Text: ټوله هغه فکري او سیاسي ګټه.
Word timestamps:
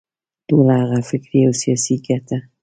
ټوله 0.47 0.73
هغه 0.81 0.99
فکري 1.09 1.39
او 1.47 1.53
سیاسي 1.61 1.95
ګټه. 2.05 2.37